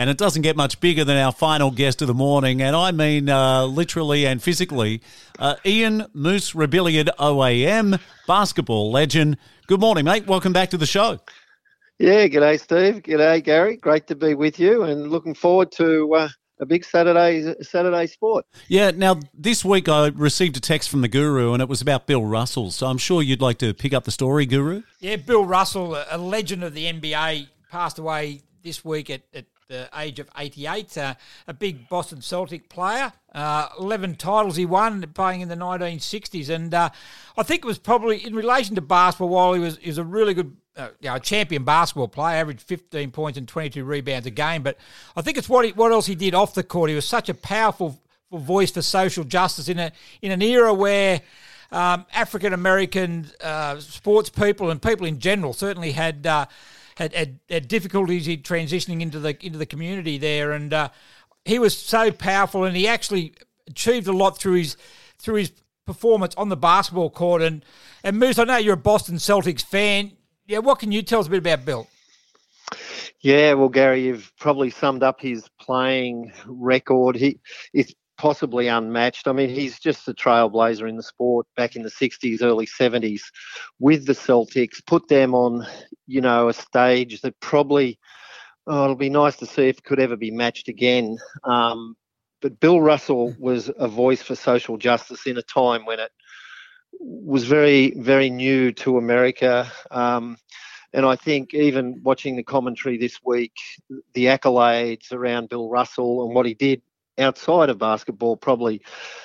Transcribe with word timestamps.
and 0.00 0.08
it 0.08 0.16
doesn't 0.16 0.40
get 0.40 0.56
much 0.56 0.80
bigger 0.80 1.04
than 1.04 1.18
our 1.18 1.30
final 1.30 1.70
guest 1.70 2.00
of 2.00 2.08
the 2.08 2.14
morning, 2.14 2.62
and 2.62 2.74
I 2.74 2.90
mean 2.90 3.28
uh, 3.28 3.66
literally 3.66 4.26
and 4.26 4.42
physically. 4.42 5.02
Uh, 5.38 5.56
Ian 5.66 6.06
Moose 6.14 6.52
Robilliard 6.52 7.10
OAM, 7.18 8.00
basketball 8.26 8.90
legend. 8.90 9.36
Good 9.66 9.78
morning, 9.78 10.06
mate. 10.06 10.26
Welcome 10.26 10.54
back 10.54 10.70
to 10.70 10.78
the 10.78 10.86
show. 10.86 11.20
Yeah, 11.98 12.28
g'day, 12.28 12.58
Steve. 12.58 13.02
G'day, 13.02 13.44
Gary. 13.44 13.76
Great 13.76 14.06
to 14.06 14.14
be 14.14 14.32
with 14.32 14.58
you, 14.58 14.84
and 14.84 15.10
looking 15.10 15.34
forward 15.34 15.70
to 15.72 16.14
uh, 16.14 16.28
a 16.60 16.64
big 16.64 16.82
Saturday 16.82 17.54
Saturday 17.60 18.06
sport. 18.06 18.46
Yeah. 18.68 18.92
Now 18.92 19.20
this 19.34 19.66
week 19.66 19.86
I 19.86 20.06
received 20.06 20.56
a 20.56 20.60
text 20.60 20.88
from 20.88 21.02
the 21.02 21.08
Guru, 21.08 21.52
and 21.52 21.60
it 21.60 21.68
was 21.68 21.82
about 21.82 22.06
Bill 22.06 22.24
Russell. 22.24 22.70
So 22.70 22.86
I'm 22.86 22.96
sure 22.96 23.20
you'd 23.20 23.42
like 23.42 23.58
to 23.58 23.74
pick 23.74 23.92
up 23.92 24.04
the 24.04 24.12
story, 24.12 24.46
Guru. 24.46 24.82
Yeah, 25.00 25.16
Bill 25.16 25.44
Russell, 25.44 26.02
a 26.10 26.16
legend 26.16 26.64
of 26.64 26.72
the 26.72 26.90
NBA, 26.90 27.48
passed 27.70 27.98
away 27.98 28.40
this 28.62 28.82
week 28.82 29.10
at, 29.10 29.22
at 29.34 29.44
the 29.70 29.88
age 29.96 30.18
of 30.18 30.28
88. 30.36 30.98
Uh, 30.98 31.14
a 31.46 31.54
big 31.54 31.88
Boston 31.88 32.20
Celtic 32.20 32.68
player. 32.68 33.12
Uh, 33.32 33.68
11 33.78 34.16
titles 34.16 34.56
he 34.56 34.66
won 34.66 35.00
playing 35.14 35.40
in 35.40 35.48
the 35.48 35.54
1960s. 35.54 36.50
And 36.50 36.74
uh, 36.74 36.90
I 37.38 37.42
think 37.42 37.64
it 37.64 37.66
was 37.66 37.78
probably 37.78 38.24
in 38.24 38.34
relation 38.34 38.74
to 38.74 38.82
basketball, 38.82 39.28
while 39.28 39.54
he 39.54 39.60
was, 39.60 39.78
he 39.78 39.88
was 39.88 39.98
a 39.98 40.04
really 40.04 40.34
good 40.34 40.56
uh, 40.76 40.88
you 41.00 41.08
know, 41.08 41.18
champion 41.18 41.64
basketball 41.64 42.08
player, 42.08 42.36
averaged 42.36 42.62
15 42.62 43.10
points 43.12 43.38
and 43.38 43.46
22 43.48 43.84
rebounds 43.84 44.26
a 44.26 44.30
game. 44.30 44.62
But 44.62 44.76
I 45.16 45.22
think 45.22 45.38
it's 45.38 45.48
what 45.48 45.64
he, 45.64 45.72
what 45.72 45.92
else 45.92 46.06
he 46.06 46.14
did 46.14 46.34
off 46.34 46.54
the 46.54 46.64
court. 46.64 46.90
He 46.90 46.96
was 46.96 47.06
such 47.06 47.28
a 47.28 47.34
powerful 47.34 48.00
voice 48.32 48.72
for 48.72 48.82
social 48.82 49.24
justice 49.24 49.68
in 49.68 49.78
a 49.78 49.90
in 50.22 50.30
an 50.30 50.40
era 50.40 50.72
where 50.72 51.20
um, 51.72 52.06
African 52.12 52.52
American 52.52 53.26
uh, 53.42 53.78
sports 53.78 54.30
people 54.30 54.70
and 54.70 54.82
people 54.82 55.06
in 55.06 55.18
general 55.18 55.52
certainly 55.52 55.92
had, 55.92 56.26
uh, 56.26 56.46
had, 56.96 57.14
had 57.14 57.40
had 57.48 57.68
difficulties 57.68 58.28
in 58.28 58.42
transitioning 58.42 59.00
into 59.00 59.18
the 59.18 59.36
into 59.44 59.58
the 59.58 59.66
community 59.66 60.18
there, 60.18 60.52
and 60.52 60.72
uh, 60.72 60.88
he 61.44 61.58
was 61.58 61.76
so 61.76 62.10
powerful, 62.10 62.64
and 62.64 62.76
he 62.76 62.86
actually 62.86 63.34
achieved 63.68 64.06
a 64.06 64.12
lot 64.12 64.38
through 64.38 64.54
his 64.54 64.76
through 65.18 65.36
his 65.36 65.52
performance 65.86 66.34
on 66.36 66.48
the 66.48 66.56
basketball 66.56 67.10
court. 67.10 67.42
And 67.42 67.64
and 68.04 68.18
Moose, 68.18 68.38
I 68.38 68.44
know 68.44 68.56
you're 68.56 68.74
a 68.74 68.78
Boston 68.78 69.16
Celtics 69.16 69.64
fan. 69.64 70.12
Yeah, 70.46 70.58
what 70.58 70.78
can 70.78 70.92
you 70.92 71.02
tell 71.02 71.20
us 71.20 71.26
a 71.26 71.30
bit 71.30 71.38
about 71.38 71.64
Bill? 71.64 71.86
Yeah, 73.20 73.54
well, 73.54 73.68
Gary, 73.68 74.04
you've 74.04 74.32
probably 74.38 74.70
summed 74.70 75.02
up 75.02 75.20
his 75.20 75.48
playing 75.60 76.32
record. 76.46 77.16
He 77.16 77.40
is 77.74 77.94
possibly 78.20 78.68
unmatched. 78.68 79.26
I 79.26 79.32
mean, 79.32 79.48
he's 79.48 79.78
just 79.78 80.06
a 80.06 80.12
trailblazer 80.12 80.86
in 80.86 80.98
the 80.98 81.02
sport 81.02 81.46
back 81.56 81.74
in 81.74 81.82
the 81.82 81.88
60s, 81.88 82.42
early 82.42 82.66
70s 82.66 83.22
with 83.78 84.04
the 84.04 84.12
Celtics, 84.12 84.84
put 84.86 85.08
them 85.08 85.34
on, 85.34 85.66
you 86.06 86.20
know, 86.20 86.50
a 86.50 86.52
stage 86.52 87.22
that 87.22 87.40
probably, 87.40 87.98
oh, 88.66 88.84
it'll 88.84 88.94
be 88.94 89.08
nice 89.08 89.36
to 89.36 89.46
see 89.46 89.68
if 89.68 89.78
it 89.78 89.84
could 89.84 89.98
ever 89.98 90.16
be 90.16 90.30
matched 90.30 90.68
again. 90.68 91.16
Um, 91.44 91.96
but 92.42 92.60
Bill 92.60 92.82
Russell 92.82 93.34
was 93.38 93.70
a 93.78 93.88
voice 93.88 94.20
for 94.20 94.34
social 94.34 94.76
justice 94.76 95.26
in 95.26 95.38
a 95.38 95.42
time 95.42 95.86
when 95.86 95.98
it 95.98 96.10
was 97.00 97.44
very, 97.44 97.94
very 97.96 98.28
new 98.28 98.70
to 98.72 98.98
America. 98.98 99.72
Um, 99.90 100.36
and 100.92 101.06
I 101.06 101.16
think 101.16 101.54
even 101.54 102.02
watching 102.02 102.36
the 102.36 102.42
commentary 102.42 102.98
this 102.98 103.18
week, 103.24 103.54
the 104.12 104.26
accolades 104.26 105.10
around 105.10 105.48
Bill 105.48 105.70
Russell 105.70 106.26
and 106.26 106.34
what 106.34 106.44
he 106.44 106.52
did 106.52 106.82
outside 107.20 107.70
of 107.70 107.78
basketball 107.78 108.36
probably 108.36 108.82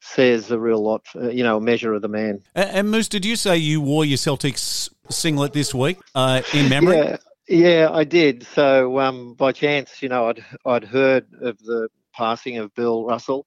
says 0.00 0.50
a 0.50 0.58
real 0.58 0.82
lot, 0.82 1.06
uh, 1.14 1.28
you 1.28 1.42
know, 1.42 1.56
a 1.56 1.60
measure 1.60 1.94
of 1.94 2.02
the 2.02 2.08
man. 2.08 2.42
And, 2.54 2.70
and, 2.70 2.90
Moose, 2.90 3.08
did 3.08 3.24
you 3.24 3.36
say 3.36 3.56
you 3.56 3.80
wore 3.80 4.04
your 4.04 4.18
Celtics 4.18 4.90
singlet 5.10 5.52
this 5.52 5.74
week 5.74 5.98
uh, 6.14 6.42
in 6.52 6.68
memory? 6.68 6.96
Yeah, 6.96 7.16
yeah, 7.48 7.88
I 7.90 8.04
did. 8.04 8.44
So 8.44 8.98
um, 8.98 9.34
by 9.34 9.52
chance, 9.52 10.02
you 10.02 10.08
know, 10.08 10.28
I'd 10.28 10.44
I'd 10.64 10.84
heard 10.84 11.26
of 11.40 11.58
the 11.58 11.88
passing 12.14 12.58
of 12.58 12.74
Bill 12.74 13.04
Russell 13.04 13.46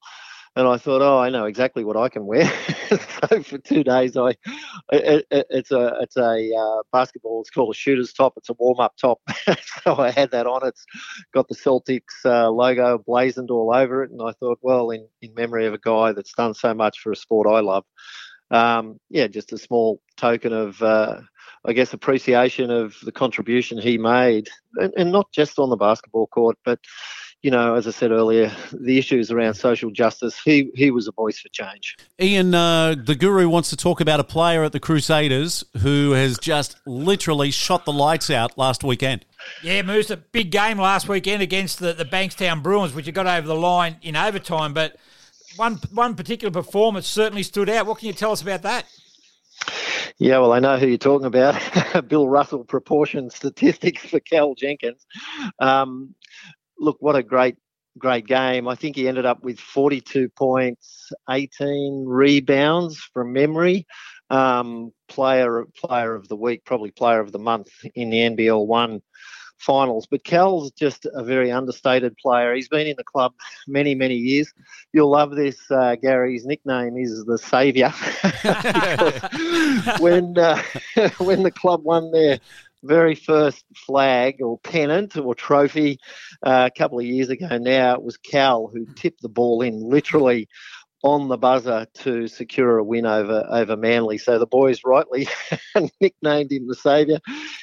and 0.54 0.68
I 0.68 0.76
thought, 0.76 1.00
oh, 1.00 1.18
I 1.18 1.30
know 1.30 1.46
exactly 1.46 1.82
what 1.82 1.96
I 1.96 2.08
can 2.08 2.26
wear. 2.26 2.44
so 2.90 3.42
for 3.42 3.58
two 3.58 3.82
days, 3.82 4.16
I 4.16 4.30
it, 4.90 5.26
it, 5.30 5.46
it's 5.50 5.70
a 5.70 5.96
it's 6.00 6.16
a 6.16 6.54
uh, 6.54 6.82
basketball. 6.92 7.40
It's 7.40 7.50
called 7.50 7.74
a 7.74 7.78
shooter's 7.78 8.12
top. 8.12 8.34
It's 8.36 8.50
a 8.50 8.54
warm 8.54 8.80
up 8.80 8.94
top. 9.00 9.20
so 9.84 9.96
I 9.96 10.10
had 10.10 10.30
that 10.32 10.46
on. 10.46 10.66
It's 10.66 10.84
got 11.32 11.48
the 11.48 11.54
Celtics 11.54 12.24
uh, 12.24 12.50
logo 12.50 12.98
blazoned 12.98 13.50
all 13.50 13.74
over 13.74 14.02
it, 14.02 14.10
and 14.10 14.20
I 14.22 14.32
thought, 14.32 14.58
well, 14.60 14.90
in 14.90 15.06
in 15.22 15.32
memory 15.34 15.66
of 15.66 15.74
a 15.74 15.78
guy 15.78 16.12
that's 16.12 16.34
done 16.34 16.54
so 16.54 16.74
much 16.74 17.00
for 17.00 17.12
a 17.12 17.16
sport 17.16 17.48
I 17.48 17.60
love. 17.60 17.84
Um, 18.50 19.00
yeah, 19.08 19.28
just 19.28 19.54
a 19.54 19.58
small 19.58 20.02
token 20.18 20.52
of, 20.52 20.82
uh, 20.82 21.20
I 21.64 21.72
guess, 21.72 21.94
appreciation 21.94 22.70
of 22.70 22.94
the 23.02 23.10
contribution 23.10 23.78
he 23.78 23.96
made, 23.96 24.50
and, 24.76 24.92
and 24.98 25.10
not 25.10 25.32
just 25.32 25.58
on 25.58 25.70
the 25.70 25.76
basketball 25.76 26.26
court, 26.26 26.58
but 26.62 26.78
you 27.42 27.50
know, 27.50 27.74
as 27.74 27.88
I 27.88 27.90
said 27.90 28.12
earlier, 28.12 28.52
the 28.72 28.98
issues 28.98 29.32
around 29.32 29.54
social 29.54 29.90
justice, 29.90 30.40
he, 30.44 30.70
he 30.74 30.92
was 30.92 31.08
a 31.08 31.12
voice 31.12 31.40
for 31.40 31.48
change. 31.48 31.96
Ian, 32.20 32.54
uh, 32.54 32.94
the 32.96 33.16
guru 33.16 33.48
wants 33.48 33.68
to 33.70 33.76
talk 33.76 34.00
about 34.00 34.20
a 34.20 34.24
player 34.24 34.62
at 34.62 34.70
the 34.70 34.78
Crusaders 34.78 35.64
who 35.78 36.12
has 36.12 36.38
just 36.38 36.76
literally 36.86 37.50
shot 37.50 37.84
the 37.84 37.92
lights 37.92 38.30
out 38.30 38.56
last 38.56 38.84
weekend. 38.84 39.26
Yeah, 39.60 39.82
Moose, 39.82 40.10
a 40.10 40.16
big 40.16 40.52
game 40.52 40.78
last 40.78 41.08
weekend 41.08 41.42
against 41.42 41.80
the, 41.80 41.92
the 41.92 42.04
Bankstown 42.04 42.62
Bruins, 42.62 42.94
which 42.94 43.06
you 43.08 43.12
got 43.12 43.26
over 43.26 43.46
the 43.46 43.56
line 43.56 43.96
in 44.02 44.14
overtime. 44.14 44.72
But 44.72 44.96
one 45.56 45.80
one 45.92 46.14
particular 46.14 46.52
performance 46.52 47.08
certainly 47.08 47.42
stood 47.42 47.68
out. 47.68 47.86
What 47.86 47.98
can 47.98 48.06
you 48.06 48.14
tell 48.14 48.30
us 48.30 48.40
about 48.40 48.62
that? 48.62 48.86
Yeah, 50.18 50.38
well, 50.38 50.52
I 50.52 50.60
know 50.60 50.76
who 50.78 50.86
you're 50.86 50.98
talking 50.98 51.26
about. 51.26 51.60
Bill 52.08 52.28
Russell 52.28 52.62
proportion 52.62 53.30
statistics 53.30 54.06
for 54.06 54.20
Cal 54.20 54.54
Jenkins. 54.54 55.04
Um, 55.58 56.14
look, 56.82 56.96
what 57.00 57.16
a 57.16 57.22
great 57.22 57.56
great 57.98 58.26
game. 58.26 58.68
I 58.68 58.74
think 58.74 58.96
he 58.96 59.06
ended 59.06 59.26
up 59.26 59.42
with 59.42 59.60
42 59.60 60.30
points, 60.30 61.12
18 61.30 62.04
rebounds 62.06 62.98
from 63.12 63.32
memory. 63.32 63.86
Um, 64.30 64.92
player 65.08 65.66
player 65.76 66.14
of 66.14 66.28
the 66.28 66.36
week, 66.36 66.64
probably 66.64 66.90
player 66.90 67.20
of 67.20 67.32
the 67.32 67.38
month 67.38 67.68
in 67.94 68.10
the 68.10 68.18
NBL 68.18 68.66
one 68.66 69.02
finals. 69.58 70.06
But 70.10 70.24
Cal's 70.24 70.72
just 70.72 71.06
a 71.12 71.22
very 71.22 71.52
understated 71.52 72.16
player. 72.16 72.54
He's 72.54 72.68
been 72.68 72.86
in 72.86 72.96
the 72.96 73.04
club 73.04 73.34
many 73.68 73.94
many 73.94 74.16
years. 74.16 74.50
You'll 74.92 75.10
love 75.10 75.36
this, 75.36 75.58
uh, 75.70 75.96
Gary's 75.96 76.46
nickname 76.46 76.96
is 76.96 77.24
the 77.26 77.38
Saviour. 77.38 77.90
when 80.00 80.38
uh, 80.38 80.62
when 81.18 81.42
the 81.42 81.50
club 81.50 81.84
won 81.84 82.10
their 82.10 82.38
very 82.82 83.14
first 83.14 83.64
flag 83.86 84.42
or 84.42 84.58
pennant 84.58 85.16
or 85.16 85.34
trophy 85.34 85.98
uh, 86.44 86.68
a 86.72 86.78
couple 86.78 86.98
of 86.98 87.04
years 87.04 87.28
ago 87.28 87.58
now, 87.58 87.94
it 87.94 88.02
was 88.02 88.16
Cal 88.16 88.70
who 88.72 88.86
tipped 88.94 89.22
the 89.22 89.28
ball 89.28 89.62
in 89.62 89.80
literally 89.80 90.48
on 91.02 91.28
the 91.28 91.36
buzzer 91.36 91.86
to 91.94 92.28
secure 92.28 92.78
a 92.78 92.84
win 92.84 93.06
over 93.06 93.46
over 93.50 93.76
Manly. 93.76 94.18
So 94.18 94.38
the 94.38 94.46
boys 94.46 94.80
rightly 94.84 95.28
nicknamed 96.00 96.52
him 96.52 96.68
the 96.68 96.74
saviour. 96.74 97.18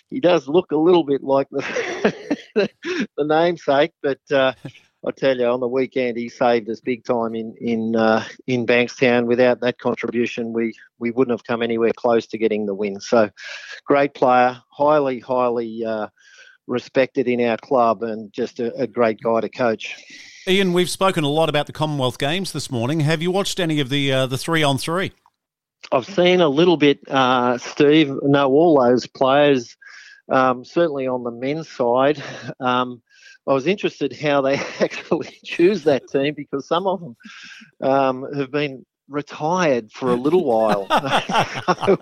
He 0.09 0.19
does 0.19 0.47
look 0.47 0.71
a 0.71 0.77
little 0.77 1.05
bit 1.05 1.23
like 1.23 1.47
the 1.49 2.13
the 3.17 3.25
namesake, 3.25 3.93
but 4.03 4.19
uh, 4.31 4.53
I 5.05 5.11
tell 5.11 5.37
you, 5.37 5.45
on 5.45 5.61
the 5.61 5.67
weekend 5.67 6.17
he 6.17 6.27
saved 6.27 6.69
us 6.69 6.81
big 6.81 7.05
time 7.05 7.33
in 7.33 7.55
in 7.59 7.95
uh, 7.95 8.25
in 8.47 8.65
Bankstown. 8.65 9.25
Without 9.25 9.61
that 9.61 9.79
contribution, 9.79 10.51
we 10.51 10.73
we 10.99 11.11
wouldn't 11.11 11.33
have 11.33 11.45
come 11.45 11.61
anywhere 11.61 11.93
close 11.95 12.27
to 12.27 12.37
getting 12.37 12.65
the 12.65 12.75
win. 12.75 12.99
So, 12.99 13.29
great 13.85 14.13
player, 14.13 14.61
highly 14.69 15.19
highly 15.19 15.85
uh, 15.85 16.07
respected 16.67 17.27
in 17.27 17.41
our 17.41 17.57
club, 17.57 18.03
and 18.03 18.31
just 18.33 18.59
a, 18.59 18.73
a 18.75 18.87
great 18.87 19.21
guy 19.21 19.39
to 19.41 19.49
coach. 19.49 19.95
Ian, 20.47 20.73
we've 20.73 20.89
spoken 20.89 21.23
a 21.23 21.29
lot 21.29 21.47
about 21.47 21.67
the 21.67 21.73
Commonwealth 21.73 22.17
Games 22.17 22.51
this 22.51 22.69
morning. 22.69 23.01
Have 23.01 23.21
you 23.21 23.31
watched 23.31 23.59
any 23.59 23.79
of 23.79 23.89
the 23.89 24.11
uh, 24.11 24.25
the 24.25 24.37
three 24.37 24.63
on 24.63 24.77
three? 24.77 25.13
I've 25.93 26.05
seen 26.05 26.41
a 26.41 26.49
little 26.49 26.75
bit, 26.75 26.99
uh, 27.07 27.57
Steve. 27.57 28.13
Know 28.21 28.49
all 28.49 28.83
those 28.83 29.07
players. 29.07 29.77
Um, 30.27 30.63
certainly 30.63 31.07
on 31.07 31.23
the 31.23 31.31
men's 31.31 31.69
side. 31.69 32.21
Um, 32.59 33.01
I 33.47 33.53
was 33.53 33.67
interested 33.67 34.13
how 34.15 34.41
they 34.41 34.55
actually 34.79 35.37
choose 35.43 35.83
that 35.83 36.07
team 36.09 36.33
because 36.33 36.67
some 36.67 36.87
of 36.87 36.99
them 36.99 37.15
um, 37.81 38.33
have 38.33 38.51
been 38.51 38.85
retired 39.09 39.91
for 39.91 40.11
a 40.11 40.15
little 40.15 40.45
while. 40.45 40.87
so 40.87 41.97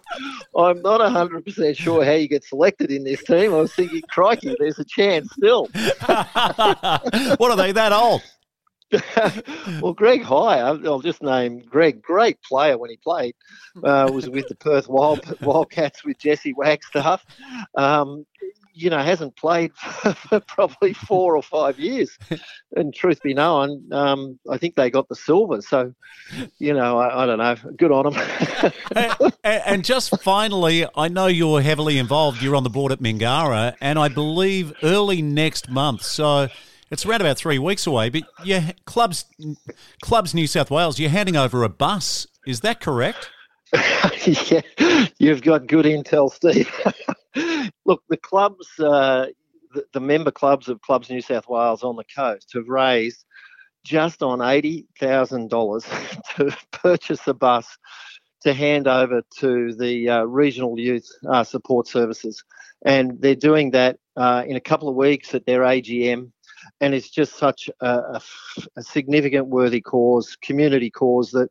I'm 0.58 0.82
not 0.82 1.00
100% 1.00 1.78
sure 1.78 2.04
how 2.04 2.12
you 2.12 2.28
get 2.28 2.44
selected 2.44 2.92
in 2.92 3.04
this 3.04 3.24
team. 3.24 3.54
I 3.54 3.58
was 3.58 3.74
thinking, 3.74 4.02
crikey, 4.10 4.56
there's 4.60 4.80
a 4.80 4.86
chance 4.86 5.32
still. 5.32 5.68
what 6.08 7.52
are 7.52 7.56
they 7.56 7.72
that 7.72 7.94
old? 7.94 8.22
well, 9.82 9.94
Greg 9.94 10.24
Hire, 10.24 10.80
I'll 10.86 11.02
just 11.02 11.22
name 11.22 11.60
Greg, 11.60 12.02
great 12.02 12.42
player 12.42 12.78
when 12.78 12.90
he 12.90 12.98
played, 12.98 13.36
uh, 13.84 14.10
was 14.14 14.30
with 14.30 14.48
the 14.48 14.56
Perth 14.56 14.88
Wild, 14.88 15.20
Wildcats 15.42 16.06
with 16.06 16.18
Jesse 16.18 16.54
Wagstaff. 16.54 17.26
Um, 17.76 18.26
you 18.78 18.90
know, 18.92 19.00
hasn't 19.00 19.36
played 19.36 19.74
for 19.78 20.40
probably 20.42 20.94
four 20.94 21.36
or 21.36 21.44
five 21.44 21.80
years. 21.80 22.18
And 22.76 22.94
truth 22.94 23.24
be 23.24 23.34
known, 23.34 23.92
um, 23.94 24.38
I 24.52 24.58
think 24.58 24.76
they 24.76 24.92
got 24.92 25.08
the 25.08 25.16
silver. 25.16 25.62
So, 25.62 25.96
you 26.60 26.74
know, 26.74 26.98
I, 26.98 27.24
I 27.24 27.26
don't 27.26 27.38
know. 27.40 27.56
Good 27.78 27.92
on 27.94 28.12
them. 28.12 28.74
and, 28.94 29.32
and, 29.66 29.86
just 29.86 30.22
finally, 30.22 30.86
I 30.94 31.08
know 31.08 31.28
you're 31.28 31.62
heavily 31.62 31.98
involved. 31.98 32.42
You're 32.42 32.58
on 32.58 32.64
the 32.64 32.70
board 32.70 32.92
at 32.92 33.00
Mingara, 33.00 33.74
and 33.80 33.98
I 33.98 34.10
believe 34.10 34.74
early 34.84 35.22
next 35.22 35.70
month. 35.70 36.04
So 36.04 36.50
It's 36.90 37.06
around 37.06 37.22
about 37.22 37.38
three 37.38 37.60
weeks 37.60 37.88
away, 37.88 38.10
but 38.10 38.24
yeah, 38.44 38.72
clubs, 38.86 39.26
clubs 40.02 40.34
New 40.34 40.46
South 40.46 40.70
Wales, 40.70 41.00
you're 41.00 41.10
handing 41.10 41.36
over 41.36 41.64
a 41.64 41.70
bus. 41.70 42.28
Is 42.46 42.62
that 42.62 42.80
correct? 42.80 43.30
yeah, 44.26 44.62
you've 45.18 45.42
got 45.42 45.68
good 45.68 45.86
intel, 45.86 46.32
Steve. 46.32 46.70
Look, 47.86 48.04
the 48.10 48.18
clubs, 48.18 48.68
uh, 48.80 49.28
the, 49.74 49.86
the, 49.94 50.00
member 50.00 50.32
clubs 50.32 50.70
of 50.70 50.82
Clubs 50.82 51.10
New 51.10 51.22
South 51.22 51.48
Wales 51.48 51.84
on 51.84 51.96
the 51.96 52.06
coast 52.16 52.52
have 52.54 52.68
raised 52.68 53.26
just 53.84 54.22
on 54.22 54.40
$80,000 54.40 56.36
to 56.36 56.58
purchase 56.72 57.28
a 57.28 57.34
bus 57.34 57.78
to 58.42 58.54
hand 58.54 58.88
over 58.88 59.22
to 59.40 59.74
the 59.74 60.10
uh, 60.10 60.24
regional 60.24 60.80
youth 60.80 61.08
uh, 61.30 61.44
support 61.44 61.88
services. 61.88 62.44
And 62.86 63.20
they're 63.20 63.36
doing 63.36 63.72
that 63.72 63.98
uh, 64.16 64.44
in 64.48 64.56
a 64.56 64.62
couple 64.62 64.90
of 64.90 64.96
weeks 64.96 65.34
at 65.34 65.46
their 65.46 65.62
AGM 65.62 66.32
and 66.82 66.94
it's 66.94 67.10
just 67.10 67.38
such 67.38 67.70
a, 67.82 67.88
a, 67.88 68.22
a, 68.76 68.84
significant, 68.84 69.48
worthy 69.48 69.82
cause, 69.82 70.36
community 70.42 70.90
cause 70.90 71.32
that 71.32 71.50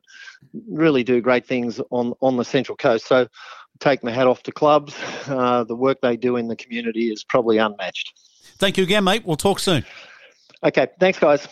really 0.69 1.03
do 1.03 1.21
great 1.21 1.45
things 1.45 1.79
on 1.91 2.13
on 2.21 2.37
the 2.37 2.45
Central 2.45 2.75
Coast. 2.75 3.07
So, 3.07 3.27
take 3.79 4.03
my 4.03 4.11
hat 4.11 4.27
off 4.27 4.43
to 4.43 4.51
clubs. 4.51 4.95
Uh, 5.27 5.65
the 5.65 5.75
work 5.75 5.99
they 5.99 6.15
do 6.15 6.37
in 6.37 6.47
the 6.47 6.55
community 6.55 7.11
is 7.11 7.21
probably 7.21 7.57
unmatched. 7.57 8.13
Thank 8.59 8.77
you 8.77 8.83
again, 8.83 9.03
mate. 9.03 9.25
We'll 9.25 9.35
talk 9.35 9.59
soon. 9.59 9.83
Okay, 10.63 10.87
thanks, 11.01 11.19
guys. 11.19 11.49